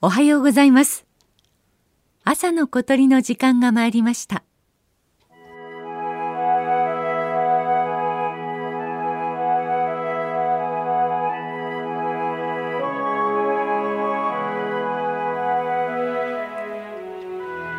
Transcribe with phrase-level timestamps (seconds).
[0.00, 1.06] おはようございます。
[2.22, 4.44] 朝の小鳥の時間が参りました。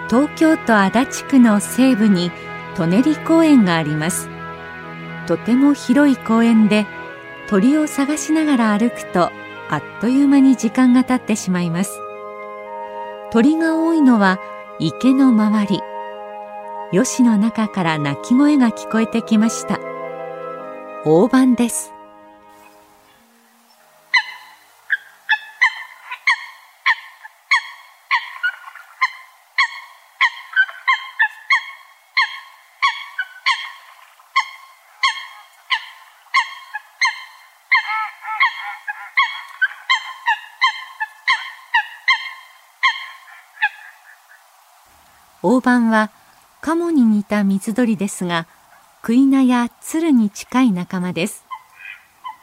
[0.09, 2.31] 東京都足立区の西部に
[2.75, 4.27] 舎人公園があります。
[5.25, 6.85] とても広い公園で
[7.47, 9.31] 鳥を探しながら歩くと
[9.69, 12.08] あっという間に時間が経ってしまいます。
[13.31, 14.39] 鳥が多いのは
[14.79, 15.81] 池の周り。
[16.91, 19.79] 吉の中から鳴き声が聞こえてきました。
[21.05, 21.98] 大判です。
[45.41, 46.11] 大判は
[46.61, 48.47] カモに似た水鳥ですが
[49.01, 51.45] クイナや鶴に近い仲間です。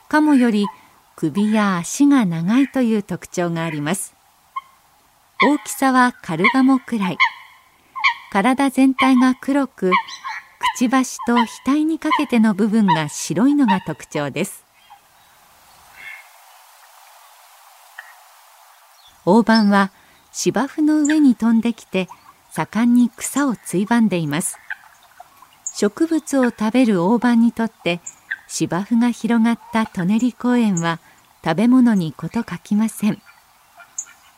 [0.09, 0.67] カモより
[1.15, 4.15] 首や足が長いという特徴があります。
[5.43, 7.19] 大きさはカルガモくらい。
[8.33, 9.93] 体全体が黒くく
[10.79, 14.65] ちばしと額にかけての部分が白いのが特徴です。
[19.27, 19.91] 大判は
[20.33, 22.09] 芝生の上に飛んできて
[22.57, 24.57] 盛んに草をついばんでいます。
[25.75, 28.01] 植物を食べる大判にとって
[28.49, 30.99] 芝生が広がった舎人公園は
[31.45, 33.21] 食べ物に事欠きません。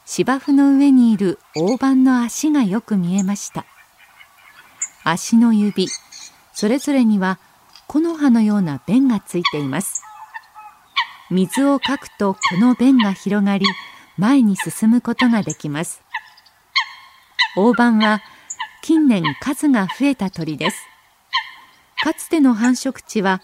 [0.04, 3.64] 芝生の上にいる大判の足がよく見えました。
[5.04, 5.86] 足の指
[6.52, 7.38] それぞれには
[7.86, 10.02] 木の葉のような弁がついています。
[11.30, 13.64] 水をかくとこの弁が広がり
[14.16, 16.02] 前に進むことができます。
[17.56, 18.20] 大判は
[18.82, 20.86] 近年数が増えた鳥です。
[22.02, 23.40] かつての繁殖地は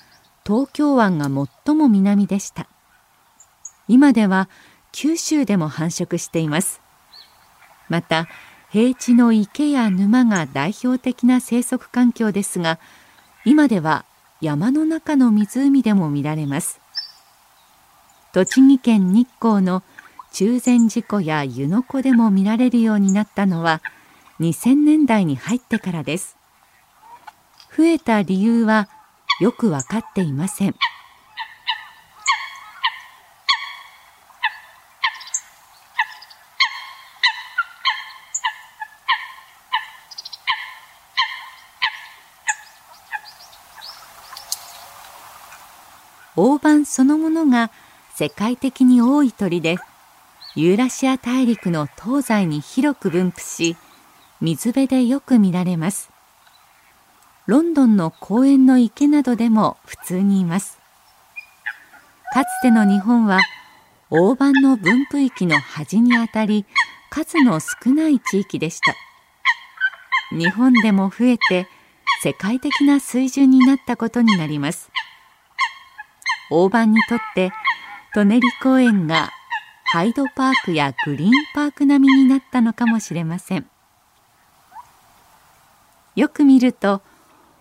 [0.46, 1.24] 東京湾が
[1.64, 2.68] 最も南でした。
[3.88, 4.48] 今では
[4.92, 6.80] 九州でも繁殖しています。
[7.88, 8.28] また
[8.70, 12.78] 平地の池や沼が代表的な生息環境ですが
[13.44, 14.04] 今では
[14.40, 16.80] 山の中の湖でも見られます。
[18.32, 19.82] 栃木県日光の
[20.32, 23.80] 中禅寺湖や湯の湖でも見られるようになったのは
[24.40, 26.36] 2000年代に入ってからです。
[27.76, 28.88] 増えた理由は
[29.40, 30.74] よく分かっていません。
[46.36, 47.70] 大判そのものが
[48.14, 49.76] 世界的に多い鳥で
[50.56, 53.76] ユーラシア大陸の東西に広く分布し
[54.44, 56.10] 水辺でよく見られます。
[57.46, 60.78] ロンドンの公園の池などでも普通にいます。
[62.34, 63.40] かつての日本は
[64.10, 66.66] 大判の分布域の端にあたり
[67.08, 68.94] 数の少ない地域でした。
[70.36, 71.66] 日本でも増えて
[72.22, 74.90] 世界的な水準になったことになります。
[76.50, 77.50] 大判にとって
[78.14, 79.30] 舎人公園が
[79.84, 83.70] ハイドパークやグリーンパーク並みになったのかもしれません。
[86.16, 87.02] よく見ると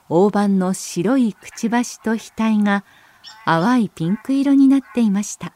[0.10, 2.84] 大判の白いくちばしと額が
[3.46, 5.54] 淡いピンク色になっていました。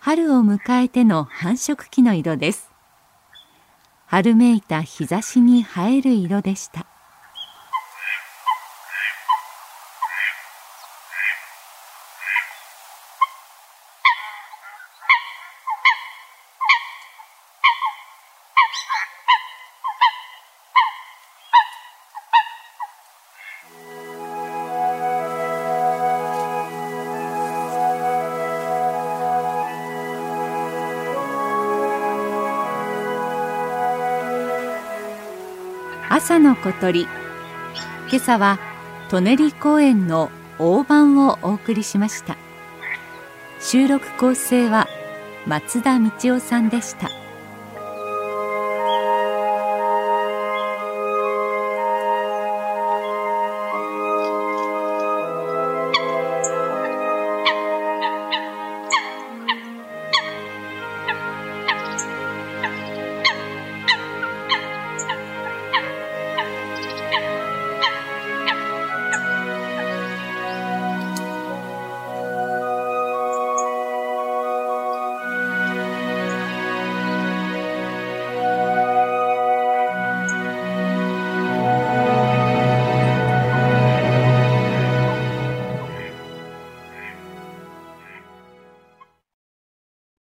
[0.00, 2.70] 春を迎えての繁殖期の色です。
[4.06, 6.86] 春めいた日差しに映える色でした。
[36.14, 37.02] 朝の小鳥。
[37.02, 38.58] 今朝は
[39.10, 42.36] 舎人公園の大盤をお送りしました。
[43.60, 44.88] 収録構成は
[45.46, 47.21] 松田道夫さんでした。